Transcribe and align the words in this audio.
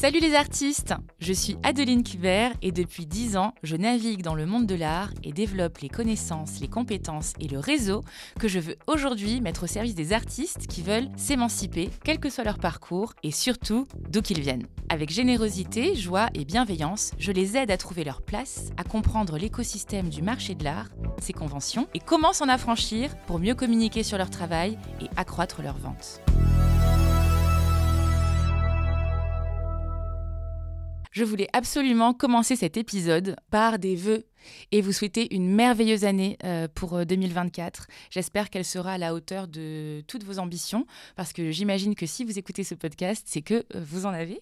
Salut 0.00 0.20
les 0.20 0.34
artistes 0.34 0.94
Je 1.18 1.34
suis 1.34 1.58
Adeline 1.62 2.02
Kubert 2.02 2.54
et 2.62 2.72
depuis 2.72 3.04
10 3.04 3.36
ans, 3.36 3.52
je 3.62 3.76
navigue 3.76 4.22
dans 4.22 4.34
le 4.34 4.46
monde 4.46 4.64
de 4.64 4.74
l'art 4.74 5.10
et 5.22 5.30
développe 5.30 5.76
les 5.76 5.90
connaissances, 5.90 6.58
les 6.58 6.68
compétences 6.68 7.34
et 7.38 7.48
le 7.48 7.58
réseau 7.58 8.02
que 8.38 8.48
je 8.48 8.60
veux 8.60 8.76
aujourd'hui 8.86 9.42
mettre 9.42 9.64
au 9.64 9.66
service 9.66 9.94
des 9.94 10.14
artistes 10.14 10.66
qui 10.68 10.80
veulent 10.80 11.10
s'émanciper, 11.18 11.90
quel 12.02 12.18
que 12.18 12.30
soit 12.30 12.44
leur 12.44 12.58
parcours 12.58 13.12
et 13.22 13.30
surtout 13.30 13.86
d'où 14.08 14.22
qu'ils 14.22 14.40
viennent. 14.40 14.66
Avec 14.88 15.10
générosité, 15.10 15.94
joie 15.94 16.30
et 16.32 16.46
bienveillance, 16.46 17.10
je 17.18 17.30
les 17.30 17.58
aide 17.58 17.70
à 17.70 17.76
trouver 17.76 18.02
leur 18.02 18.22
place, 18.22 18.70
à 18.78 18.84
comprendre 18.84 19.36
l'écosystème 19.36 20.08
du 20.08 20.22
marché 20.22 20.54
de 20.54 20.64
l'art, 20.64 20.88
ses 21.20 21.34
conventions 21.34 21.88
et 21.92 22.00
comment 22.00 22.32
s'en 22.32 22.48
affranchir 22.48 23.14
pour 23.26 23.38
mieux 23.38 23.54
communiquer 23.54 24.02
sur 24.02 24.16
leur 24.16 24.30
travail 24.30 24.78
et 25.02 25.10
accroître 25.18 25.60
leurs 25.60 25.76
ventes. 25.76 26.22
Je 31.20 31.26
voulais 31.26 31.48
absolument 31.52 32.14
commencer 32.14 32.56
cet 32.56 32.78
épisode 32.78 33.36
par 33.50 33.78
des 33.78 33.94
vœux 33.94 34.24
et 34.72 34.80
vous 34.80 34.90
souhaiter 34.90 35.34
une 35.34 35.54
merveilleuse 35.54 36.06
année 36.06 36.38
euh, 36.44 36.66
pour 36.74 37.04
2024. 37.04 37.82
Euh, 37.82 37.92
J'espère 38.08 38.48
qu'elle 38.48 38.64
sera 38.64 38.92
à 38.92 38.96
la 38.96 39.12
hauteur 39.12 39.46
de 39.46 40.02
toutes 40.06 40.24
vos 40.24 40.38
ambitions 40.38 40.86
parce 41.16 41.34
que 41.34 41.50
j'imagine 41.50 41.94
que 41.94 42.06
si 42.06 42.24
vous 42.24 42.38
écoutez 42.38 42.64
ce 42.64 42.74
podcast, 42.74 43.26
c'est 43.28 43.42
que 43.42 43.66
euh, 43.76 43.84
vous 43.84 44.06
en 44.06 44.14
avez 44.14 44.40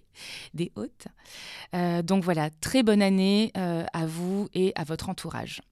des 0.54 0.70
hautes. 0.76 1.08
donc 2.04 2.22
voilà, 2.22 2.48
très 2.60 2.84
bonne 2.84 3.02
année 3.02 3.50
à 3.56 4.06
vous 4.06 4.48
et 4.54 4.70
à 4.76 4.84
votre 4.84 5.08
entourage. 5.08 5.62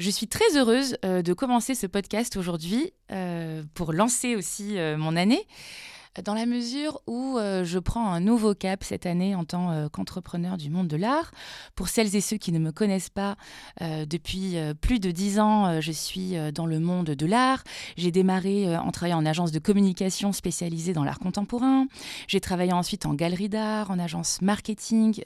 Je 0.00 0.10
suis 0.10 0.26
très 0.26 0.56
heureuse 0.56 0.96
de 1.04 1.32
commencer 1.32 1.76
ce 1.76 1.86
podcast 1.86 2.36
aujourd'hui 2.36 2.92
pour 3.74 3.92
lancer 3.92 4.34
aussi 4.34 4.78
mon 4.96 5.14
année 5.14 5.46
dans 6.22 6.34
la 6.34 6.46
mesure 6.46 7.00
où 7.06 7.38
euh, 7.38 7.64
je 7.64 7.78
prends 7.78 8.12
un 8.12 8.20
nouveau 8.20 8.54
cap 8.54 8.84
cette 8.84 9.06
année 9.06 9.34
en 9.34 9.44
tant 9.44 9.70
euh, 9.70 9.88
qu'entrepreneur 9.88 10.56
du 10.56 10.70
monde 10.70 10.88
de 10.88 10.96
l'art. 10.96 11.32
Pour 11.74 11.88
celles 11.88 12.14
et 12.14 12.20
ceux 12.20 12.36
qui 12.36 12.52
ne 12.52 12.58
me 12.58 12.72
connaissent 12.72 13.10
pas, 13.10 13.36
euh, 13.82 14.06
depuis 14.06 14.56
plus 14.80 15.00
de 15.00 15.10
dix 15.10 15.38
ans, 15.40 15.80
je 15.80 15.92
suis 15.92 16.34
dans 16.52 16.66
le 16.66 16.78
monde 16.78 17.06
de 17.06 17.26
l'art. 17.26 17.64
J'ai 17.96 18.10
démarré 18.10 18.76
en 18.76 18.90
travaillant 18.90 19.18
en 19.18 19.26
agence 19.26 19.52
de 19.52 19.58
communication 19.58 20.32
spécialisée 20.32 20.92
dans 20.92 21.04
l'art 21.04 21.18
contemporain. 21.18 21.86
J'ai 22.28 22.40
travaillé 22.40 22.72
ensuite 22.72 23.06
en 23.06 23.14
galerie 23.14 23.48
d'art, 23.48 23.90
en 23.90 23.98
agence 23.98 24.40
marketing, 24.42 25.20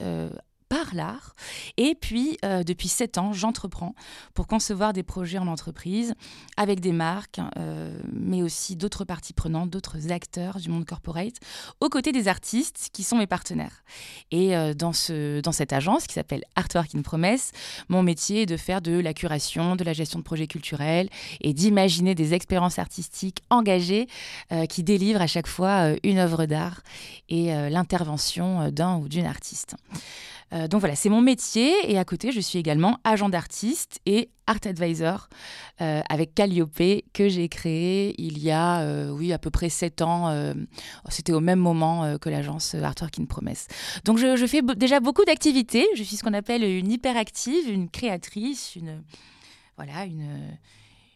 par 0.69 0.95
l'art. 0.95 1.35
Et 1.77 1.95
puis, 1.95 2.39
euh, 2.45 2.63
depuis 2.63 2.89
sept 2.89 3.19
ans, 3.19 3.33
j'entreprends 3.33 3.95
pour 4.35 4.47
concevoir 4.47 4.93
des 4.93 5.03
projets 5.03 5.39
en 5.39 5.47
entreprise 5.47 6.15
avec 6.57 6.81
des 6.81 6.93
marques, 6.93 7.41
euh, 7.59 7.99
mais 8.13 8.43
aussi 8.43 8.77
d'autres 8.77 9.05
parties 9.05 9.33
prenantes, 9.33 9.71
d'autres 9.71 10.13
acteurs 10.13 10.59
du 10.59 10.69
monde 10.69 10.85
corporate, 10.85 11.35
aux 11.81 11.89
côtés 11.89 12.13
des 12.13 12.29
artistes 12.29 12.91
qui 12.93 13.03
sont 13.03 13.17
mes 13.17 13.27
partenaires. 13.27 13.83
Et 14.31 14.57
euh, 14.57 14.75
dans, 14.75 14.93
ce, 14.93 15.41
dans 15.41 15.53
cette 15.53 15.73
agence 15.73 16.07
qui 16.07 16.15
s'appelle 16.15 16.45
Artwork 16.57 16.95
in 16.95 17.03
Promesse, 17.03 17.53
mon 17.89 18.03
métier 18.03 18.43
est 18.43 18.47
de 18.47 18.57
faire 18.57 18.83
de 18.83 18.99
la 18.99 19.15
curation, 19.15 19.77
de 19.77 19.85
la 19.85 19.93
gestion 19.93 20.19
de 20.19 20.25
projets 20.25 20.47
culturels 20.47 21.09
et 21.41 21.55
d'imaginer 21.55 22.15
des 22.15 22.35
expériences 22.35 22.79
artistiques 22.79 23.43
engagées 23.51 24.07
qui 24.69 24.83
délivrent 24.83 25.23
à 25.23 25.27
chaque 25.27 25.47
fois 25.47 25.93
une 26.03 26.19
œuvre 26.19 26.47
d'art 26.47 26.83
et 27.29 27.47
l'intervention 27.71 28.71
d'un 28.71 28.97
ou 28.97 29.09
d'une 29.09 29.27
artiste. 29.27 29.77
Euh, 30.53 30.69
donc 30.69 30.81
voilà, 30.81 30.97
c'est 30.97 31.09
mon 31.09 31.21
métier 31.21 31.73
et 31.91 31.99
à 31.99 32.05
côté, 32.05 32.33
je 32.33 32.41
suis 32.41 32.59
également 32.59 32.99
agent 33.05 33.29
d'artiste 33.29 34.01
et 34.07 34.31
art 34.47 34.59
advisor 34.65 35.29
euh, 35.81 36.01
avec 36.09 36.35
Calliope 36.35 37.03
que 37.13 37.29
j'ai 37.29 37.49
créé 37.49 38.15
il 38.19 38.39
y 38.39 38.51
a, 38.51 38.81
euh, 38.81 39.11
oui, 39.11 39.33
à 39.33 39.39
peu 39.39 39.51
près 39.51 39.69
sept 39.69 40.01
ans. 40.03 40.35
C'était 41.09 41.33
au 41.33 41.41
même 41.41 41.59
moment 41.59 42.19
que 42.19 42.29
l'agence 42.29 42.75
Artwork 42.75 43.19
in 43.19 43.27
Promesse. 43.27 43.67
Donc 44.05 44.19
je, 44.19 44.37
je 44.37 44.47
fais 44.47 44.63
déjà 44.63 45.01
beaucoup 45.01 45.25
d'activités. 45.25 45.87
Je 45.97 46.03
suis 46.03 46.17
ce 46.17 46.23
qu'on 46.23 46.35
appelle 46.35 46.65
une 46.65 46.91
hyperactive, 46.91 47.69
une 47.69 47.91
créatrice, 47.91 48.77
une 48.77 49.03
voilà, 49.77 50.05
une 50.07 50.57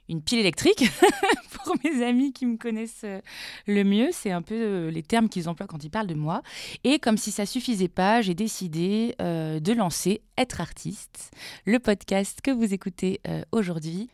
une 0.08 0.22
pile 0.22 0.40
électrique 0.40 0.90
pour 1.64 1.74
mes 1.84 2.04
amis 2.04 2.32
qui 2.32 2.46
me 2.46 2.56
connaissent 2.56 3.02
euh, 3.04 3.20
le 3.66 3.84
mieux. 3.84 4.10
C'est 4.12 4.30
un 4.30 4.42
peu 4.42 4.54
euh, 4.54 4.90
les 4.90 5.02
termes 5.02 5.28
qu'ils 5.28 5.48
emploient 5.48 5.66
quand 5.66 5.84
ils 5.84 5.90
parlent 5.90 6.06
de 6.06 6.14
moi. 6.14 6.42
Et 6.84 6.98
comme 6.98 7.16
si 7.16 7.30
ça 7.30 7.46
suffisait 7.46 7.88
pas, 7.88 8.20
j'ai 8.20 8.34
décidé 8.34 9.14
euh, 9.20 9.60
de 9.60 9.72
lancer 9.72 10.22
Être 10.38 10.60
artiste, 10.60 11.30
le 11.66 11.78
podcast 11.78 12.40
que 12.42 12.50
vous 12.50 12.74
écoutez 12.74 13.20
aujourd'hui. 13.52 14.08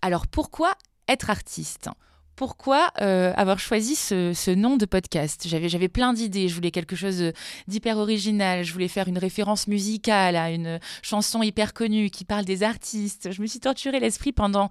Alors 0.00 0.26
pourquoi 0.26 0.74
être 1.08 1.30
artiste? 1.30 1.88
Pourquoi 2.36 2.90
euh, 3.00 3.32
avoir 3.36 3.58
choisi 3.58 3.94
ce, 3.94 4.54
nom 4.54 4.76
de 4.76 4.86
podcast? 4.86 5.46
J'avais, 5.46 5.88
plein 5.88 6.12
d'idées. 6.12 6.48
Je 6.48 6.54
voulais 6.54 6.70
quelque 6.70 6.96
chose 6.96 7.32
d'hyper 7.68 7.98
original. 7.98 8.64
Je 8.64 8.72
voulais 8.72 8.88
faire 8.88 9.08
une 9.08 9.18
référence 9.18 9.68
musicale 9.68 10.36
à 10.36 10.50
une 10.50 10.80
chanson 11.02 11.42
hyper 11.42 11.74
connue 11.74 12.10
qui 12.10 12.24
parle 12.24 12.44
des 12.44 12.62
artistes. 12.62 13.30
Je 13.30 13.42
me 13.42 13.46
suis 13.46 13.60
torturé 13.60 14.00
l'esprit 14.00 14.32
pendant, 14.32 14.70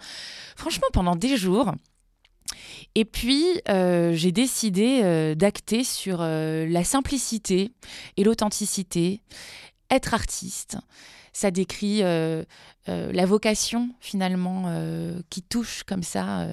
franchement, 0.56 0.88
pendant 0.94 1.16
des 1.16 1.38
jours. 1.38 1.74
Et 2.96 3.06
puis, 3.06 3.46
euh, 3.70 4.14
j'ai 4.14 4.32
décidé 4.32 5.02
euh, 5.04 5.36
d'acter 5.36 5.84
sur 5.84 6.20
la 6.22 6.84
simplicité 6.84 7.72
et 8.18 8.24
l'authenticité, 8.24 9.22
être 9.90 10.14
artiste 10.14 10.78
ça 11.34 11.52
décrit 11.52 12.04
euh, 12.04 12.44
euh, 12.90 13.12
la 13.12 13.26
vocation 13.26 13.90
finalement 14.00 14.64
euh, 14.68 15.22
qui 15.30 15.42
touche 15.42 15.84
comme 15.84 16.04
ça 16.04 16.48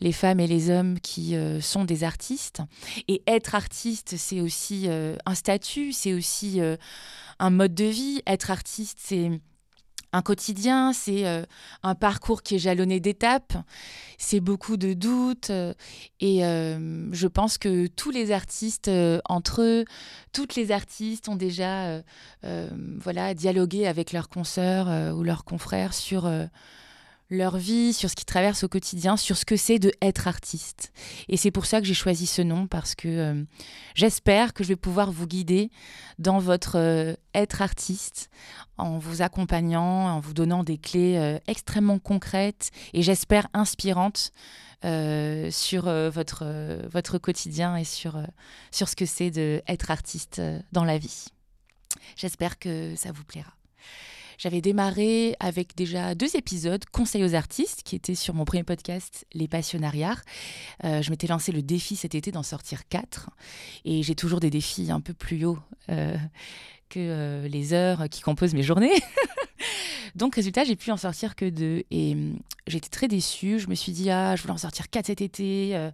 les 0.00 0.12
femmes 0.12 0.40
et 0.40 0.46
les 0.46 0.70
hommes 0.70 1.00
qui 1.00 1.36
sont 1.60 1.84
des 1.84 2.04
artistes. 2.04 2.62
Et 3.08 3.22
être 3.26 3.54
artiste, 3.54 4.16
c'est 4.16 4.40
aussi 4.40 4.88
un 4.88 5.34
statut, 5.34 5.92
c'est 5.92 6.12
aussi 6.12 6.60
un 7.38 7.50
mode 7.50 7.74
de 7.74 7.84
vie. 7.84 8.22
Être 8.26 8.50
artiste, 8.50 8.98
c'est 9.02 9.30
un 10.12 10.22
quotidien, 10.22 10.92
c'est 10.92 11.26
euh, 11.26 11.44
un 11.82 11.94
parcours 11.94 12.42
qui 12.42 12.56
est 12.56 12.58
jalonné 12.58 13.00
d'étapes, 13.00 13.54
c'est 14.18 14.40
beaucoup 14.40 14.76
de 14.76 14.92
doutes. 14.92 15.50
Euh, 15.50 15.72
et 16.20 16.44
euh, 16.44 17.08
je 17.12 17.26
pense 17.28 17.58
que 17.58 17.86
tous 17.86 18.10
les 18.10 18.32
artistes, 18.32 18.90
entre 19.26 19.62
eux, 19.62 19.84
toutes 20.32 20.56
les 20.56 20.72
artistes 20.72 21.28
ont 21.28 21.36
déjà 21.36 22.02
voilà, 22.42 23.34
dialogué 23.34 23.86
avec 23.86 24.12
leurs 24.12 24.28
consoeurs 24.28 25.16
ou 25.16 25.22
leurs 25.22 25.44
confrères 25.44 25.94
sur 25.94 26.30
leur 27.30 27.56
vie, 27.56 27.92
sur 27.92 28.10
ce 28.10 28.16
qu'ils 28.16 28.26
traversent 28.26 28.64
au 28.64 28.68
quotidien, 28.68 29.16
sur 29.16 29.36
ce 29.36 29.44
que 29.44 29.56
c'est 29.56 29.78
de 29.78 29.92
être 30.02 30.26
artiste. 30.26 30.92
Et 31.28 31.36
c'est 31.36 31.52
pour 31.52 31.64
ça 31.64 31.80
que 31.80 31.86
j'ai 31.86 31.94
choisi 31.94 32.26
ce 32.26 32.42
nom 32.42 32.66
parce 32.66 32.94
que 32.94 33.08
euh, 33.08 33.44
j'espère 33.94 34.52
que 34.52 34.64
je 34.64 34.68
vais 34.68 34.76
pouvoir 34.76 35.12
vous 35.12 35.26
guider 35.26 35.70
dans 36.18 36.40
votre 36.40 36.76
euh, 36.76 37.14
être 37.34 37.62
artiste 37.62 38.30
en 38.76 38.98
vous 38.98 39.22
accompagnant, 39.22 40.08
en 40.08 40.20
vous 40.20 40.34
donnant 40.34 40.64
des 40.64 40.76
clés 40.76 41.16
euh, 41.18 41.38
extrêmement 41.46 42.00
concrètes 42.00 42.70
et 42.92 43.02
j'espère 43.02 43.46
inspirantes 43.54 44.32
sur 44.82 45.82
votre, 46.10 46.88
votre 46.90 47.18
quotidien 47.18 47.76
et 47.76 47.84
sur, 47.84 48.18
sur 48.70 48.88
ce 48.88 48.96
que 48.96 49.04
c'est 49.04 49.30
de 49.30 49.60
être 49.68 49.90
artiste 49.90 50.40
dans 50.72 50.84
la 50.84 50.96
vie. 50.96 51.26
J'espère 52.16 52.58
que 52.58 52.94
ça 52.96 53.12
vous 53.12 53.24
plaira. 53.24 53.52
J'avais 54.40 54.62
démarré 54.62 55.36
avec 55.38 55.76
déjà 55.76 56.14
deux 56.14 56.34
épisodes, 56.34 56.82
Conseil 56.92 57.22
aux 57.24 57.34
artistes, 57.34 57.82
qui 57.82 57.94
était 57.94 58.14
sur 58.14 58.32
mon 58.32 58.46
premier 58.46 58.62
podcast, 58.62 59.26
Les 59.34 59.48
Passionnariats. 59.48 60.16
Euh, 60.82 61.02
je 61.02 61.10
m'étais 61.10 61.26
lancé 61.26 61.52
le 61.52 61.60
défi 61.60 61.94
cet 61.94 62.14
été 62.14 62.32
d'en 62.32 62.42
sortir 62.42 62.88
quatre. 62.88 63.28
Et 63.84 64.02
j'ai 64.02 64.14
toujours 64.14 64.40
des 64.40 64.48
défis 64.48 64.90
un 64.90 65.02
peu 65.02 65.12
plus 65.12 65.44
hauts 65.44 65.58
euh, 65.90 66.16
que 66.88 67.00
euh, 67.00 67.48
les 67.48 67.74
heures 67.74 68.08
qui 68.08 68.22
composent 68.22 68.54
mes 68.54 68.62
journées. 68.62 68.94
Donc, 70.14 70.36
résultat, 70.36 70.64
j'ai 70.64 70.74
pu 70.74 70.90
en 70.90 70.96
sortir 70.96 71.36
que 71.36 71.44
deux. 71.50 71.82
Et 71.90 72.14
hum, 72.14 72.38
j'étais 72.66 72.88
très 72.88 73.08
déçue. 73.08 73.58
Je 73.58 73.68
me 73.68 73.74
suis 73.74 73.92
dit, 73.92 74.08
ah, 74.08 74.36
je 74.36 74.40
voulais 74.40 74.54
en 74.54 74.56
sortir 74.56 74.88
quatre 74.88 75.08
cet 75.08 75.20
été. 75.20 75.90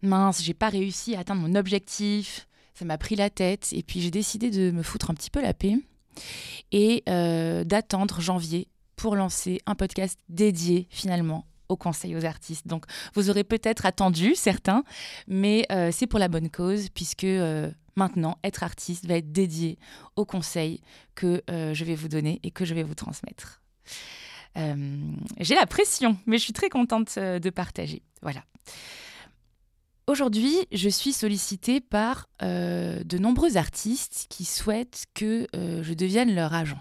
mince, 0.00 0.42
j'ai 0.42 0.54
pas 0.54 0.70
réussi 0.70 1.16
à 1.16 1.20
atteindre 1.20 1.42
mon 1.42 1.54
objectif. 1.54 2.48
Ça 2.72 2.86
m'a 2.86 2.96
pris 2.96 3.14
la 3.14 3.28
tête. 3.28 3.74
Et 3.74 3.82
puis, 3.82 4.00
j'ai 4.00 4.10
décidé 4.10 4.48
de 4.48 4.70
me 4.70 4.82
foutre 4.82 5.10
un 5.10 5.14
petit 5.14 5.28
peu 5.28 5.42
la 5.42 5.52
paix 5.52 5.76
et 6.72 7.02
euh, 7.08 7.64
d'attendre 7.64 8.20
janvier 8.20 8.68
pour 8.96 9.16
lancer 9.16 9.60
un 9.66 9.74
podcast 9.74 10.18
dédié 10.28 10.86
finalement 10.90 11.46
au 11.68 11.76
conseil 11.76 12.14
aux 12.16 12.24
artistes. 12.24 12.66
Donc 12.66 12.84
vous 13.14 13.30
aurez 13.30 13.44
peut-être 13.44 13.86
attendu 13.86 14.34
certains, 14.34 14.84
mais 15.26 15.66
euh, 15.72 15.90
c'est 15.92 16.06
pour 16.06 16.18
la 16.18 16.28
bonne 16.28 16.50
cause 16.50 16.88
puisque 16.90 17.24
euh, 17.24 17.70
maintenant 17.96 18.38
être 18.44 18.62
artiste 18.62 19.06
va 19.06 19.14
être 19.14 19.32
dédié 19.32 19.78
au 20.16 20.24
conseil 20.24 20.80
que 21.14 21.42
je 21.48 21.84
vais 21.84 21.94
vous 21.94 22.08
donner 22.08 22.40
et 22.42 22.50
que 22.50 22.64
je 22.64 22.74
vais 22.74 22.82
vous 22.82 22.94
transmettre. 22.94 23.60
J'ai 24.56 25.54
la 25.54 25.66
pression, 25.66 26.16
mais 26.26 26.38
je 26.38 26.44
suis 26.44 26.52
très 26.52 26.68
contente 26.68 27.18
de 27.18 27.50
partager. 27.50 28.02
Voilà. 28.22 28.44
Aujourd'hui, 30.14 30.54
je 30.70 30.88
suis 30.88 31.12
sollicitée 31.12 31.80
par 31.80 32.28
euh, 32.40 33.02
de 33.02 33.18
nombreux 33.18 33.56
artistes 33.56 34.26
qui 34.28 34.44
souhaitent 34.44 35.06
que 35.12 35.48
euh, 35.56 35.82
je 35.82 35.92
devienne 35.92 36.32
leur 36.36 36.54
agent. 36.54 36.78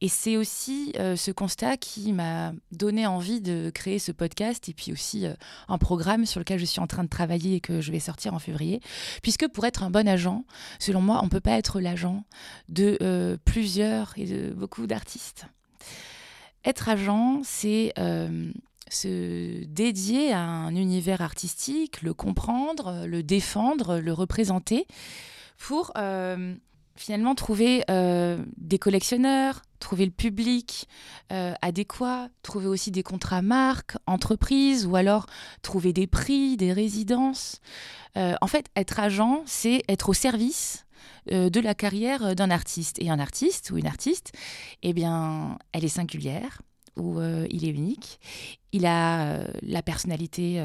Et 0.00 0.06
c'est 0.06 0.36
aussi 0.36 0.92
euh, 0.96 1.16
ce 1.16 1.32
constat 1.32 1.76
qui 1.76 2.12
m'a 2.12 2.52
donné 2.70 3.04
envie 3.04 3.40
de 3.40 3.72
créer 3.74 3.98
ce 3.98 4.12
podcast 4.12 4.68
et 4.68 4.74
puis 4.74 4.92
aussi 4.92 5.26
un 5.66 5.78
programme 5.78 6.24
sur 6.24 6.38
lequel 6.38 6.60
je 6.60 6.66
suis 6.66 6.78
en 6.78 6.86
train 6.86 7.02
de 7.02 7.08
travailler 7.08 7.56
et 7.56 7.60
que 7.60 7.80
je 7.80 7.90
vais 7.90 7.98
sortir 7.98 8.32
en 8.32 8.38
février. 8.38 8.78
Puisque 9.24 9.48
pour 9.48 9.66
être 9.66 9.82
un 9.82 9.90
bon 9.90 10.06
agent, 10.06 10.44
selon 10.78 11.00
moi, 11.00 11.18
on 11.22 11.24
ne 11.24 11.30
peut 11.30 11.40
pas 11.40 11.58
être 11.58 11.80
l'agent 11.80 12.22
de 12.68 13.36
plusieurs 13.44 14.16
et 14.16 14.24
de 14.24 14.52
beaucoup 14.52 14.86
d'artistes. 14.86 15.46
Être 16.64 16.88
agent, 16.88 17.40
c'est 17.42 17.92
se 18.90 19.64
dédier 19.64 20.32
à 20.32 20.40
un 20.40 20.74
univers 20.74 21.20
artistique, 21.20 22.02
le 22.02 22.14
comprendre, 22.14 23.04
le 23.06 23.22
défendre, 23.22 23.98
le 23.98 24.12
représenter, 24.12 24.86
pour 25.58 25.92
euh, 25.96 26.54
finalement 26.94 27.34
trouver 27.34 27.84
euh, 27.90 28.42
des 28.56 28.78
collectionneurs, 28.78 29.62
trouver 29.80 30.06
le 30.06 30.12
public 30.12 30.88
euh, 31.32 31.54
adéquat, 31.62 32.28
trouver 32.42 32.66
aussi 32.66 32.90
des 32.90 33.02
contrats 33.02 33.42
marques, 33.42 33.96
entreprises, 34.06 34.86
ou 34.86 34.96
alors 34.96 35.26
trouver 35.62 35.92
des 35.92 36.06
prix, 36.06 36.56
des 36.56 36.72
résidences. 36.72 37.60
en 38.16 38.46
fait, 38.46 38.66
être 38.76 38.98
agent, 38.98 39.42
c'est 39.44 39.82
être 39.88 40.08
au 40.08 40.14
service 40.14 40.86
de 41.26 41.60
la 41.60 41.74
carrière 41.74 42.34
d'un 42.34 42.50
artiste. 42.50 42.96
Et 43.02 43.10
un 43.10 43.18
artiste 43.18 43.70
ou 43.70 43.76
une 43.76 43.86
artiste, 43.86 44.32
eh 44.82 44.94
bien, 44.94 45.58
elle 45.72 45.84
est 45.84 45.88
singulière, 45.88 46.62
ou 46.96 47.20
il 47.50 47.64
est 47.64 47.70
unique. 47.70 48.18
Il 48.72 48.86
a 48.86 49.46
la 49.62 49.82
personnalité 49.82 50.60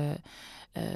euh, 0.77 0.93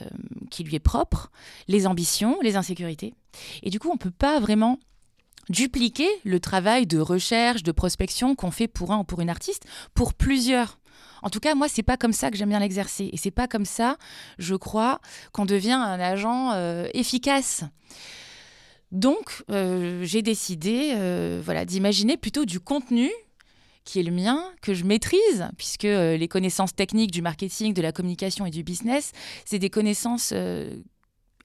qui 0.49 0.63
lui 0.63 0.75
est 0.75 0.79
propre, 0.79 1.29
les 1.67 1.85
ambitions, 1.85 2.37
les 2.41 2.55
insécurités. 2.55 3.13
Et 3.61 3.69
du 3.69 3.77
coup, 3.77 3.89
on 3.89 3.95
ne 3.95 3.99
peut 3.99 4.09
pas 4.09 4.39
vraiment 4.39 4.79
dupliquer 5.49 6.07
le 6.23 6.39
travail 6.39 6.87
de 6.87 6.97
recherche, 6.97 7.61
de 7.61 7.73
prospection 7.73 8.35
qu'on 8.35 8.51
fait 8.51 8.69
pour 8.69 8.93
un 8.93 8.99
ou 8.99 9.03
pour 9.03 9.19
une 9.19 9.29
artiste, 9.29 9.65
pour 9.93 10.13
plusieurs. 10.13 10.79
En 11.23 11.29
tout 11.29 11.41
cas, 11.41 11.55
moi, 11.55 11.67
c'est 11.67 11.83
pas 11.83 11.97
comme 11.97 12.13
ça 12.13 12.31
que 12.31 12.37
j'aime 12.37 12.49
bien 12.49 12.59
l'exercer. 12.59 13.09
Et 13.11 13.17
c'est 13.17 13.31
pas 13.31 13.49
comme 13.49 13.65
ça, 13.65 13.97
je 14.37 14.55
crois, 14.55 15.01
qu'on 15.33 15.45
devient 15.45 15.73
un 15.73 15.99
agent 15.99 16.53
euh, 16.53 16.87
efficace. 16.93 17.65
Donc, 18.93 19.43
euh, 19.51 20.05
j'ai 20.05 20.21
décidé 20.21 20.95
voilà, 21.43 21.65
d'imaginer 21.65 22.15
plutôt 22.15 22.45
du 22.45 22.61
contenu 22.61 23.11
qui 23.85 23.99
est 23.99 24.03
le 24.03 24.11
mien, 24.11 24.43
que 24.61 24.73
je 24.73 24.83
maîtrise, 24.83 25.47
puisque 25.57 25.85
euh, 25.85 26.17
les 26.17 26.27
connaissances 26.27 26.75
techniques 26.75 27.11
du 27.11 27.21
marketing, 27.21 27.73
de 27.73 27.81
la 27.81 27.91
communication 27.91 28.45
et 28.45 28.51
du 28.51 28.63
business, 28.63 29.11
c'est 29.45 29.59
des 29.59 29.69
connaissances 29.69 30.31
euh, 30.33 30.75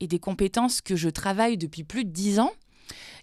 et 0.01 0.07
des 0.07 0.19
compétences 0.19 0.81
que 0.81 0.97
je 0.97 1.11
travaille 1.11 1.59
depuis 1.59 1.85
plus 1.85 2.05
de 2.05 2.11
dix 2.11 2.41
ans 2.41 2.53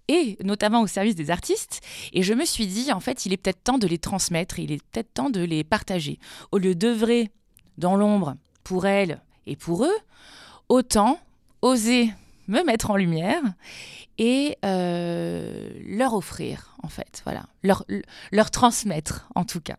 et 0.08 0.38
notamment 0.44 0.82
au 0.82 0.88
service 0.88 1.16
des 1.16 1.32
artistes. 1.32 1.82
Et 2.14 2.24
je 2.24 2.34
me 2.34 2.46
suis 2.46 2.68
dit, 2.68 2.94
en 2.94 3.00
fait, 3.00 3.26
il 3.26 3.34
est 3.34 3.38
peut-être 3.38 3.64
temps 3.64 3.78
de 3.78 3.88
les 3.88 3.98
transmettre, 3.98 4.60
il 4.60 4.72
est 4.72 4.82
peut-être 4.92 5.14
temps 5.14 5.30
de 5.30 5.42
les 5.42 5.64
partager. 5.64 6.20
Au 6.52 6.60
lieu 6.60 6.76
d'œuvrer 6.76 7.30
dans 7.78 7.96
l'ombre 7.96 8.36
pour 8.64 8.86
elles 8.86 9.22
et 9.48 9.56
pour 9.56 9.84
eux, 9.84 9.98
autant 10.70 11.20
oser 11.62 12.10
me 12.48 12.64
mettre 12.64 12.92
en 12.92 12.96
lumière 12.96 13.42
et 14.18 14.58
euh, 14.66 15.70
leur 15.86 16.14
offrir, 16.14 16.76
en 16.84 16.88
fait, 16.88 17.22
voilà, 17.24 17.46
leur, 17.64 18.52
transmettre, 18.52 19.28
en 19.36 19.46
tout 19.46 19.62
cas. 19.62 19.78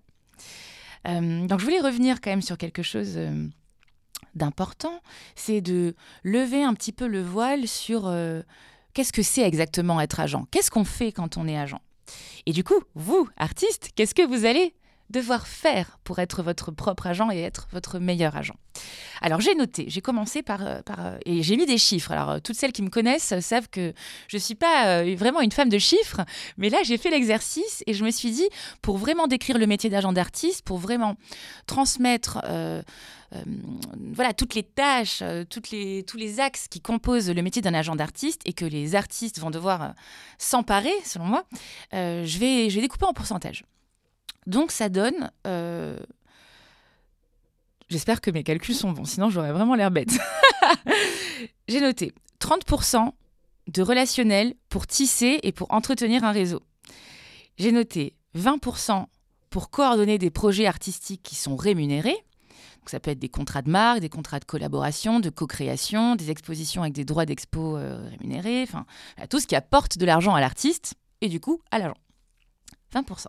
Euh, 1.06 1.46
donc 1.46 1.60
je 1.60 1.64
voulais 1.64 1.80
revenir 1.80 2.20
quand 2.20 2.30
même 2.30 2.42
sur 2.42 2.58
quelque 2.58 2.82
chose 2.82 3.14
euh, 3.16 3.46
d'important, 4.34 5.00
c'est 5.34 5.60
de 5.60 5.94
lever 6.22 6.62
un 6.62 6.74
petit 6.74 6.92
peu 6.92 7.06
le 7.06 7.22
voile 7.22 7.66
sur 7.66 8.12
qu'est-ce 8.94 9.12
que 9.12 9.22
c'est 9.22 9.42
exactement 9.42 10.00
être 10.00 10.20
agent, 10.20 10.46
qu'est-ce 10.50 10.70
qu'on 10.70 10.84
fait 10.84 11.12
quand 11.12 11.36
on 11.36 11.46
est 11.46 11.58
agent? 11.58 11.80
Et 12.46 12.52
du 12.52 12.64
coup, 12.64 12.80
vous, 12.94 13.28
artiste, 13.36 13.90
qu'est-ce 13.94 14.14
que 14.14 14.26
vous 14.26 14.44
allez 14.44 14.74
devoir 15.10 15.46
faire 15.46 15.98
pour 16.04 16.18
être 16.18 16.42
votre 16.42 16.70
propre 16.70 17.06
agent 17.06 17.30
et 17.30 17.40
être 17.40 17.68
votre 17.72 17.98
meilleur 17.98 18.36
agent 18.36 18.56
Alors 19.22 19.40
j'ai 19.40 19.54
noté, 19.54 19.86
j'ai 19.88 20.02
commencé 20.02 20.42
par, 20.42 20.62
euh, 20.62 20.80
euh, 20.98 21.18
et 21.24 21.42
j'ai 21.42 21.56
mis 21.56 21.66
des 21.66 21.78
chiffres. 21.78 22.12
Alors 22.12 22.30
euh, 22.30 22.38
toutes 22.40 22.56
celles 22.56 22.72
qui 22.72 22.82
me 22.82 22.90
connaissent 22.90 23.38
savent 23.40 23.68
que 23.68 23.94
je 24.28 24.36
ne 24.36 24.40
suis 24.40 24.54
pas 24.54 25.02
vraiment 25.14 25.40
une 25.40 25.52
femme 25.52 25.70
de 25.70 25.78
chiffres, 25.78 26.20
mais 26.58 26.68
là 26.68 26.78
j'ai 26.84 26.98
fait 26.98 27.10
l'exercice 27.10 27.82
et 27.86 27.94
je 27.94 28.04
me 28.04 28.10
suis 28.10 28.30
dit 28.30 28.48
pour 28.82 28.98
vraiment 28.98 29.26
décrire 29.26 29.58
le 29.58 29.66
métier 29.66 29.88
d'agent 29.88 30.12
d'artiste, 30.12 30.62
pour 30.62 30.78
vraiment 30.78 31.16
transmettre 31.66 32.42
voilà 34.14 34.32
toutes 34.32 34.54
les 34.54 34.62
tâches, 34.62 35.22
les, 35.72 36.04
tous 36.04 36.16
les 36.16 36.40
axes 36.40 36.66
qui 36.68 36.80
composent 36.80 37.30
le 37.30 37.42
métier 37.42 37.62
d'un 37.62 37.74
agent 37.74 37.96
d'artiste 37.96 38.42
et 38.44 38.52
que 38.52 38.64
les 38.64 38.94
artistes 38.94 39.38
vont 39.38 39.50
devoir 39.50 39.94
s'emparer, 40.38 40.92
selon 41.04 41.24
moi, 41.24 41.44
je, 41.92 42.38
vais, 42.38 42.70
je 42.70 42.76
vais 42.76 42.82
découper 42.82 43.06
en 43.06 43.12
pourcentage. 43.12 43.64
Donc 44.46 44.70
ça 44.70 44.88
donne... 44.88 45.30
Euh, 45.46 45.98
j'espère 47.88 48.20
que 48.20 48.30
mes 48.30 48.42
calculs 48.42 48.74
sont 48.74 48.92
bons, 48.92 49.04
sinon 49.04 49.30
j'aurais 49.30 49.52
vraiment 49.52 49.74
l'air 49.74 49.90
bête. 49.90 50.18
J'ai 51.68 51.80
noté 51.80 52.12
30% 52.40 53.12
de 53.68 53.82
relationnel 53.82 54.54
pour 54.68 54.86
tisser 54.86 55.40
et 55.42 55.52
pour 55.52 55.72
entretenir 55.72 56.24
un 56.24 56.32
réseau. 56.32 56.62
J'ai 57.58 57.72
noté 57.72 58.16
20% 58.36 59.06
pour 59.50 59.70
coordonner 59.70 60.18
des 60.18 60.30
projets 60.30 60.66
artistiques 60.66 61.22
qui 61.22 61.34
sont 61.34 61.56
rémunérés. 61.56 62.16
Donc 62.78 62.90
ça 62.90 63.00
peut 63.00 63.10
être 63.10 63.18
des 63.18 63.28
contrats 63.28 63.62
de 63.62 63.70
marque, 63.70 64.00
des 64.00 64.08
contrats 64.08 64.38
de 64.38 64.44
collaboration, 64.44 65.20
de 65.20 65.30
co-création, 65.30 66.16
des 66.16 66.30
expositions 66.30 66.82
avec 66.82 66.94
des 66.94 67.04
droits 67.04 67.26
d'expo 67.26 67.76
euh, 67.76 68.08
rémunérés, 68.10 68.62
enfin 68.62 68.86
tout 69.28 69.40
ce 69.40 69.46
qui 69.46 69.56
apporte 69.56 69.98
de 69.98 70.06
l'argent 70.06 70.34
à 70.34 70.40
l'artiste 70.40 70.94
et 71.20 71.28
du 71.28 71.40
coup 71.40 71.60
à 71.70 71.78
l'agent. 71.78 71.96
20%. 72.94 73.26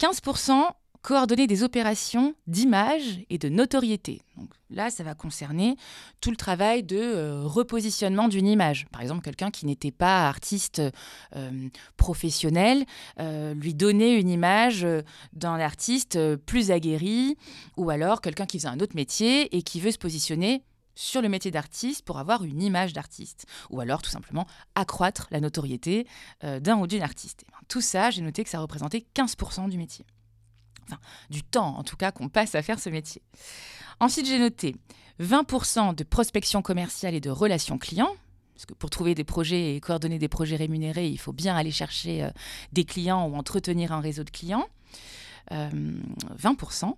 15% 0.00 0.70
coordonner 1.02 1.46
des 1.46 1.62
opérations 1.62 2.34
d'image 2.46 3.20
et 3.30 3.38
de 3.38 3.48
notoriété. 3.48 4.20
Donc 4.36 4.50
là, 4.68 4.90
ça 4.90 5.04
va 5.04 5.14
concerner 5.14 5.76
tout 6.20 6.30
le 6.30 6.36
travail 6.36 6.82
de 6.82 6.98
euh, 6.98 7.42
repositionnement 7.44 8.28
d'une 8.28 8.46
image. 8.46 8.86
Par 8.92 9.00
exemple, 9.00 9.22
quelqu'un 9.22 9.50
qui 9.50 9.66
n'était 9.66 9.90
pas 9.90 10.28
artiste 10.28 10.82
euh, 11.36 11.68
professionnel, 11.96 12.84
euh, 13.20 13.54
lui 13.54 13.74
donner 13.74 14.16
une 14.16 14.28
image 14.28 14.86
d'un 15.32 15.60
artiste 15.60 16.36
plus 16.36 16.70
aguerri, 16.70 17.36
ou 17.76 17.90
alors 17.90 18.20
quelqu'un 18.20 18.46
qui 18.46 18.58
faisait 18.58 18.68
un 18.68 18.80
autre 18.80 18.96
métier 18.96 19.56
et 19.56 19.62
qui 19.62 19.80
veut 19.80 19.92
se 19.92 19.98
positionner 19.98 20.62
sur 20.98 21.22
le 21.22 21.28
métier 21.28 21.52
d'artiste 21.52 22.04
pour 22.04 22.18
avoir 22.18 22.42
une 22.42 22.60
image 22.60 22.92
d'artiste, 22.92 23.46
ou 23.70 23.80
alors 23.80 24.02
tout 24.02 24.10
simplement 24.10 24.48
accroître 24.74 25.28
la 25.30 25.38
notoriété 25.38 26.08
euh, 26.42 26.58
d'un 26.58 26.76
ou 26.78 26.88
d'une 26.88 27.02
artiste. 27.02 27.44
Ben, 27.52 27.58
tout 27.68 27.80
ça, 27.80 28.10
j'ai 28.10 28.20
noté 28.20 28.42
que 28.42 28.50
ça 28.50 28.58
représentait 28.58 29.06
15% 29.14 29.68
du 29.68 29.78
métier. 29.78 30.04
Enfin, 30.86 30.98
du 31.30 31.44
temps 31.44 31.78
en 31.78 31.84
tout 31.84 31.96
cas 31.96 32.10
qu'on 32.10 32.28
passe 32.28 32.56
à 32.56 32.62
faire 32.62 32.80
ce 32.80 32.88
métier. 32.90 33.22
Ensuite, 34.00 34.26
j'ai 34.26 34.40
noté 34.40 34.74
20% 35.20 35.94
de 35.94 36.02
prospection 36.02 36.62
commerciale 36.62 37.14
et 37.14 37.20
de 37.20 37.30
relations 37.30 37.78
clients, 37.78 38.16
parce 38.54 38.66
que 38.66 38.74
pour 38.74 38.90
trouver 38.90 39.14
des 39.14 39.24
projets 39.24 39.76
et 39.76 39.80
coordonner 39.80 40.18
des 40.18 40.28
projets 40.28 40.56
rémunérés, 40.56 41.06
il 41.06 41.18
faut 41.18 41.32
bien 41.32 41.54
aller 41.54 41.70
chercher 41.70 42.24
euh, 42.24 42.30
des 42.72 42.84
clients 42.84 43.28
ou 43.28 43.36
entretenir 43.36 43.92
un 43.92 44.00
réseau 44.00 44.24
de 44.24 44.30
clients. 44.30 44.66
20%. 45.50 46.84
Euh, 46.84 46.92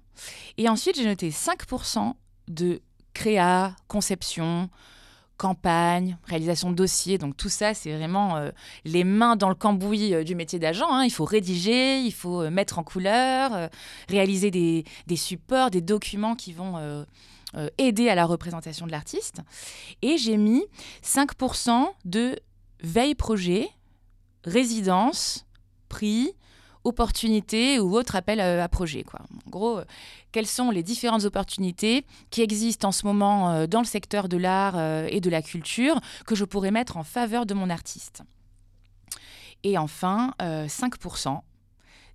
et 0.57 0.69
ensuite, 0.69 0.97
j'ai 0.97 1.05
noté 1.05 1.31
5% 1.31 2.15
de 2.49 2.81
créa, 3.15 3.75
conception, 3.89 4.69
campagne, 5.41 6.19
réalisation 6.25 6.71
de 6.71 6.77
dossiers. 6.77 7.17
Donc 7.17 7.35
tout 7.35 7.49
ça, 7.49 7.73
c'est 7.73 7.95
vraiment 7.95 8.37
euh, 8.37 8.51
les 8.85 9.05
mains 9.05 9.37
dans 9.37 9.49
le 9.49 9.55
cambouis 9.55 10.13
euh, 10.13 10.23
du 10.23 10.35
métier 10.35 10.59
d'agent. 10.59 10.93
Hein. 10.93 11.05
Il 11.05 11.11
faut 11.11 11.25
rédiger, 11.25 11.99
il 12.01 12.13
faut 12.13 12.43
euh, 12.43 12.51
mettre 12.51 12.79
en 12.79 12.83
couleur, 12.83 13.71
réaliser 14.11 14.51
des, 14.51 14.85
des, 15.07 15.17
supports, 15.17 15.71
des 15.71 15.81
documents 15.81 16.35
qui 16.35 16.53
vont 16.53 17.05
aider 17.79 18.09
à 18.11 18.15
la 18.15 18.27
représentation 18.27 18.87
de 18.87 18.93
l'artiste. 18.93 19.41
Et 20.03 20.19
j'ai 20.19 20.37
mis 20.37 20.63
5% 21.03 21.87
de 22.05 22.39
veille 22.83 23.15
projet, 23.15 23.69
résidence, 24.45 25.47
prix, 25.89 26.35
opportunités 26.85 27.79
ou 27.79 27.97
autres 27.97 28.17
appels 28.17 28.41
à, 28.41 28.69
projet. 28.69 29.03
Quoi. 29.03 29.21
En 29.47 29.51
gros, 29.51 29.79
euh, 29.79 29.85
quelles 30.33 30.47
sont 30.47 30.71
les 30.71 30.83
différentes 30.83 31.25
opportunités 31.25 32.07
qui 32.31 32.43
existent 32.43 32.89
en 32.89 32.93
ce 32.93 33.07
moment 33.07 33.51
euh, 33.51 33.67
dans 33.67 33.81
le 33.81 33.87
secteur 33.87 34.29
de 34.29 34.37
l'art 34.37 34.75
euh, 34.77 35.07
et 35.11 35.21
de 35.21 35.31
la 35.31 35.43
culture 35.43 36.01
que 36.27 36.35
je 36.35 36.45
pourrais 36.45 36.71
mettre 36.71 36.97
en 36.97 37.05
faveur 37.05 37.47
de 37.47 37.55
mon 37.55 37.71
artiste? 37.71 38.23
Et 39.63 39.77
enfin, 39.77 40.33
5% 40.41 41.43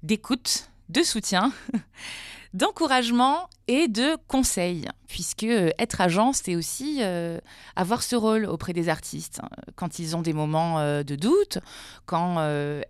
d'écoute, 0.02 0.72
de 0.90 1.04
soutien 1.04 1.52
d'encouragement 2.56 3.50
et 3.68 3.88
de 3.90 4.16
conseils, 4.28 4.88
puisque 5.08 5.44
euh, 5.44 5.72
être 5.78 6.00
agent, 6.00 6.32
c'est 6.34 6.56
aussi 6.56 7.00
euh, 7.02 7.38
avoir 7.76 8.02
ce 8.02 8.16
rôle 8.16 8.46
auprès 8.46 8.72
des 8.72 8.88
artistes 8.88 9.42
hein. 9.44 9.50
quand 9.76 10.00
ils 10.00 10.16
ont 10.16 10.22
des 10.22 10.34
moments 10.34 10.80
euh, 10.80 11.04
de 11.04 11.16
doute, 11.16 11.60
quand 12.06 12.40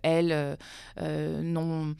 elles 0.02 0.56
n'ont 0.98 1.94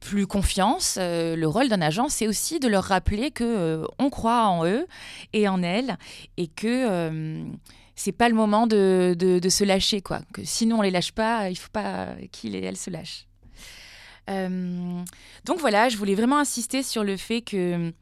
plus 0.00 0.26
confiance. 0.26 0.96
le 0.98 1.44
rôle 1.44 1.68
d'un 1.68 1.82
agent, 1.82 2.08
c'est 2.08 2.26
aussi 2.26 2.58
de 2.58 2.68
leur 2.68 2.84
rappeler 2.84 3.30
que 3.30 3.84
on 3.98 4.08
croit 4.08 4.46
en 4.46 4.64
eux 4.64 4.86
et 5.32 5.48
en 5.48 5.62
elles, 5.62 5.96
et 6.36 6.46
que 6.46 7.44
c'est 7.96 8.12
pas 8.12 8.28
le 8.28 8.34
moment 8.34 8.66
de, 8.66 9.14
de, 9.18 9.48
se 9.48 9.64
lâcher, 9.64 10.00
quoi. 10.00 10.20
Que 10.32 10.44
sinon 10.44 10.78
on 10.78 10.82
les 10.82 10.90
lâche 10.90 11.12
pas, 11.12 11.50
il 11.50 11.56
faut 11.56 11.70
pas 11.72 12.08
qu'ils 12.30 12.54
et 12.54 12.62
elles 12.62 12.76
se 12.76 12.90
lâchent. 12.90 13.26
Donc 15.44 15.58
voilà, 15.58 15.88
je 15.88 15.96
voulais 15.96 16.14
vraiment 16.14 16.38
insister 16.38 16.82
sur 16.82 17.04
le 17.04 17.16
fait 17.16 17.42
que 17.42 17.92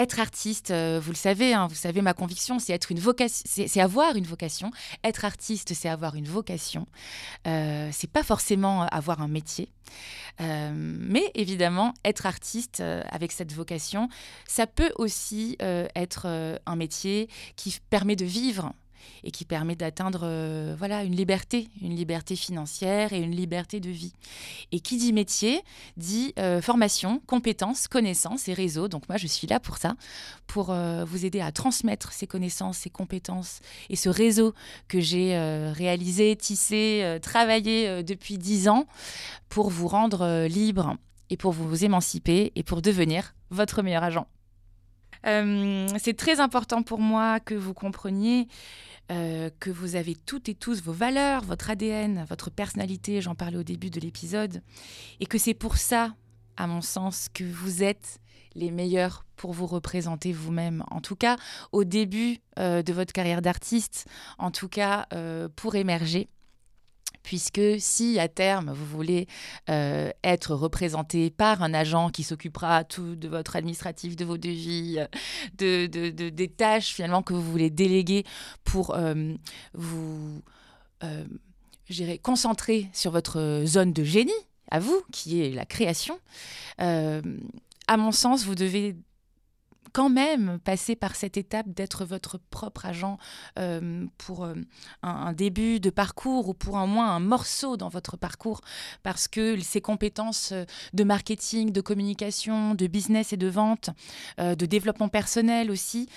être 0.00 0.18
artiste, 0.18 0.70
euh, 0.70 0.98
vous 1.02 1.10
le 1.10 1.16
savez, 1.16 1.52
hein, 1.52 1.66
vous 1.66 1.74
savez 1.74 2.00
ma 2.00 2.14
conviction, 2.14 2.58
c'est 2.58 2.72
être 2.72 2.90
une 2.90 2.98
vocation, 2.98 3.44
c'est 3.46 3.80
avoir 3.80 4.16
une 4.16 4.24
vocation. 4.24 4.70
Être 5.04 5.26
artiste, 5.26 5.74
c'est 5.74 5.90
avoir 5.90 6.14
une 6.14 6.26
vocation. 6.26 6.86
Euh, 7.46 7.90
c'est 7.92 8.10
pas 8.10 8.22
forcément 8.22 8.86
avoir 8.86 9.20
un 9.20 9.28
métier, 9.28 9.68
euh, 10.40 10.72
mais 10.74 11.30
évidemment, 11.34 11.92
être 12.02 12.24
artiste 12.24 12.80
euh, 12.80 13.02
avec 13.10 13.30
cette 13.30 13.52
vocation, 13.52 14.08
ça 14.46 14.66
peut 14.66 14.90
aussi 14.96 15.58
être 15.60 16.58
un 16.64 16.76
métier 16.76 17.28
qui 17.56 17.78
permet 17.90 18.16
de 18.16 18.24
vivre 18.24 18.72
et 19.24 19.30
qui 19.30 19.44
permet 19.44 19.76
d'atteindre 19.76 20.20
euh, 20.24 20.74
voilà 20.78 21.04
une 21.04 21.14
liberté, 21.14 21.68
une 21.82 21.94
liberté 21.94 22.36
financière 22.36 23.12
et 23.12 23.20
une 23.20 23.34
liberté 23.34 23.80
de 23.80 23.90
vie. 23.90 24.12
Et 24.72 24.80
qui 24.80 24.96
dit 24.96 25.12
métier 25.12 25.62
dit 25.96 26.32
euh, 26.38 26.60
formation, 26.60 27.20
compétences, 27.26 27.88
connaissances 27.88 28.48
et 28.48 28.54
réseaux. 28.54 28.88
Donc 28.88 29.08
moi 29.08 29.18
je 29.18 29.26
suis 29.26 29.46
là 29.46 29.60
pour 29.60 29.78
ça, 29.78 29.94
pour 30.46 30.70
euh, 30.70 31.04
vous 31.04 31.24
aider 31.24 31.40
à 31.40 31.52
transmettre 31.52 32.12
ces 32.12 32.26
connaissances, 32.26 32.78
ces 32.78 32.90
compétences 32.90 33.60
et 33.88 33.96
ce 33.96 34.08
réseau 34.08 34.54
que 34.88 35.00
j'ai 35.00 35.38
réalisé, 35.72 36.36
tissé, 36.36 37.18
travaillé 37.22 38.02
depuis 38.02 38.38
dix 38.38 38.68
ans 38.68 38.86
pour 39.48 39.70
vous 39.70 39.88
rendre 39.88 40.46
libre 40.46 40.96
et 41.30 41.36
pour 41.36 41.52
vous 41.52 41.84
émanciper 41.84 42.52
et 42.54 42.62
pour 42.62 42.82
devenir 42.82 43.34
votre 43.50 43.82
meilleur 43.82 44.02
agent. 44.02 44.26
C'est 45.24 46.16
très 46.16 46.40
important 46.40 46.82
pour 46.82 46.98
moi 46.98 47.40
que 47.40 47.54
vous 47.54 47.74
compreniez 47.74 48.48
euh, 49.10 49.50
que 49.58 49.70
vous 49.70 49.96
avez 49.96 50.14
toutes 50.14 50.48
et 50.48 50.54
tous 50.54 50.84
vos 50.84 50.92
valeurs, 50.92 51.42
votre 51.42 51.70
ADN, 51.70 52.24
votre 52.28 52.48
personnalité, 52.48 53.20
j'en 53.20 53.34
parlais 53.34 53.56
au 53.56 53.64
début 53.64 53.90
de 53.90 53.98
l'épisode, 53.98 54.62
et 55.18 55.26
que 55.26 55.36
c'est 55.36 55.54
pour 55.54 55.78
ça, 55.78 56.14
à 56.56 56.68
mon 56.68 56.80
sens, 56.80 57.28
que 57.34 57.42
vous 57.42 57.82
êtes 57.82 58.20
les 58.54 58.70
meilleurs 58.70 59.24
pour 59.34 59.52
vous 59.52 59.66
représenter 59.66 60.32
vous-même. 60.32 60.84
En 60.92 61.00
tout 61.00 61.16
cas, 61.16 61.36
au 61.72 61.82
début 61.82 62.38
euh, 62.60 62.82
de 62.82 62.92
votre 62.92 63.12
carrière 63.12 63.42
d'artiste, 63.42 64.06
en 64.38 64.52
tout 64.52 64.68
cas, 64.68 65.06
euh, 65.12 65.48
pour 65.56 65.74
émerger 65.74 66.28
puisque 67.30 67.60
si 67.78 68.18
à 68.18 68.26
terme 68.26 68.72
vous 68.72 68.86
voulez 68.86 69.28
euh, 69.68 70.10
être 70.24 70.52
représenté 70.52 71.30
par 71.30 71.62
un 71.62 71.74
agent 71.74 72.10
qui 72.10 72.24
s'occupera 72.24 72.82
tout 72.82 73.14
de 73.14 73.28
votre 73.28 73.54
administratif, 73.54 74.16
de 74.16 74.24
vos 74.24 74.36
devis, 74.36 74.98
de, 75.56 75.86
des 75.86 76.48
tâches 76.48 76.92
finalement 76.92 77.22
que 77.22 77.32
vous 77.32 77.40
voulez 77.40 77.70
déléguer 77.70 78.24
pour 78.64 78.96
euh, 78.96 79.34
vous 79.74 80.42
euh, 81.04 81.24
concentrer 82.20 82.90
sur 82.92 83.12
votre 83.12 83.62
zone 83.64 83.92
de 83.92 84.02
génie, 84.02 84.32
à 84.72 84.80
vous, 84.80 85.00
qui 85.12 85.40
est 85.40 85.50
la 85.50 85.66
création, 85.66 86.18
à 86.78 87.96
mon 87.96 88.10
sens, 88.10 88.44
vous 88.44 88.56
devez 88.56 88.96
quand 89.92 90.08
même 90.08 90.58
passer 90.64 90.96
par 90.96 91.16
cette 91.16 91.36
étape 91.36 91.68
d'être 91.68 92.04
votre 92.04 92.38
propre 92.38 92.86
agent 92.86 93.18
euh, 93.58 94.06
pour 94.18 94.44
euh, 94.44 94.54
un, 95.02 95.32
début 95.32 95.80
de 95.80 95.90
parcours 95.90 96.48
ou 96.48 96.54
pour 96.54 96.78
un 96.78 96.86
moins 96.86 97.10
un 97.10 97.20
morceau 97.20 97.76
dans 97.76 97.88
votre 97.88 98.16
parcours? 98.16 98.60
Parce 99.02 99.28
que 99.28 99.58
ces 99.60 99.80
compétences 99.80 100.50
euh, 100.52 100.64
de 100.92 101.04
marketing, 101.04 101.72
de 101.72 101.80
communication, 101.80 102.74
de 102.74 102.86
business 102.86 103.32
et 103.32 103.36
de 103.36 103.48
vente, 103.48 103.90
de 104.38 104.66
développement 104.66 105.08
personnel 105.08 105.70
aussi 105.70 106.08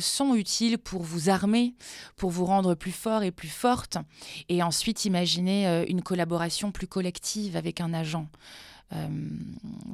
sont 0.00 0.34
utiles 0.34 0.78
pour 0.78 1.02
vous 1.02 1.30
armer, 1.30 1.74
pour 2.16 2.30
vous 2.30 2.44
rendre 2.44 2.74
plus 2.74 2.92
fort 2.92 3.22
et 3.22 3.30
plus 3.30 3.48
forte 3.48 3.98
et 4.48 4.62
ensuite 4.62 5.04
imaginer 5.04 5.84
une 5.88 6.02
collaboration 6.02 6.72
plus 6.72 6.86
collective 6.86 7.56
avec 7.56 7.80
un 7.80 7.92
agent. 7.94 8.28
Euh, 8.92 9.08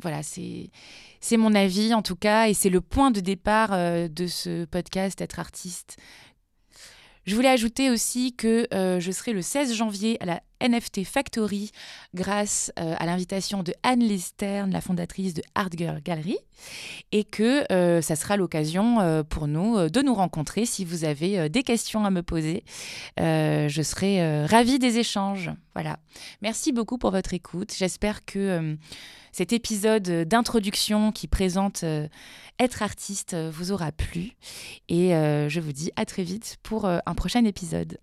voilà, 0.01 0.23
c'est 0.23 1.37
mon 1.37 1.55
avis 1.55 1.95
en 1.95 2.03
tout 2.03 2.17
cas, 2.17 2.49
et 2.49 2.55
c'est 2.55 2.71
le 2.71 2.81
point 2.81 3.11
de 3.11 3.21
départ 3.21 3.73
euh, 3.73 4.09
de 4.09 4.27
ce 4.27 4.65
podcast 4.65 5.21
Être 5.21 5.39
artiste. 5.39 5.97
Je 7.25 7.35
voulais 7.35 7.49
ajouter 7.49 7.91
aussi 7.91 8.35
que 8.35 8.67
euh, 8.73 9.01
je 9.01 9.11
serai 9.13 9.33
le 9.33 9.43
16 9.43 9.75
janvier 9.75 10.17
à 10.23 10.27
la 10.27 10.43
NFT 10.61 11.05
Factory 11.05 11.71
grâce 12.15 12.73
euh, 12.79 12.95
à 12.99 13.07
l'invitation 13.07 13.63
de 13.63 13.75
Anne 13.83 14.01
Listern, 14.01 14.71
la 14.71 14.81
fondatrice 14.81 15.35
de 15.35 15.43
Art 15.55 15.71
Girl 15.77 16.01
Gallery, 16.03 16.39
et 17.13 17.25
que 17.25 17.71
euh, 17.73 18.01
ça 18.01 18.17
sera 18.17 18.37
l'occasion 18.37 19.25
pour 19.29 19.47
nous 19.47 19.89
de 19.89 20.03
nous 20.03 20.15
rencontrer. 20.15 20.67
Si 20.67 20.85
vous 20.85 21.05
avez 21.05 21.49
des 21.49 21.63
questions 21.63 22.05
à 22.05 22.11
me 22.11 22.23
poser, 22.23 22.65
je 23.19 23.83
serai 23.83 24.47
ravie 24.47 24.79
des 24.79 24.99
échanges. 24.99 25.51
Voilà. 25.75 25.99
Merci 26.43 26.73
beaucoup 26.73 26.99
pour 26.99 27.11
votre 27.11 27.35
écoute. 27.35 27.75
J'espère 27.77 28.25
que 28.25 28.77
cet 29.33 29.53
épisode 29.53 30.09
d'introduction 30.27 31.13
qui 31.13 31.29
présente 31.29 31.85
être 32.59 32.83
artiste 32.83 33.37
vous 33.37 33.73
aura 33.73 33.93
plu. 33.93 34.33
Et 34.89 35.11
je 35.11 35.61
vous 35.61 35.73
dis 35.73 35.91
à 35.97 36.05
très 36.05 36.25
vite 36.25 36.57
pour 36.63 36.87
un 36.87 37.15
prochain 37.15 37.45
épisode. 37.45 37.99